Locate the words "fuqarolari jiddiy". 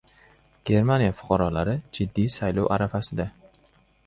1.19-2.33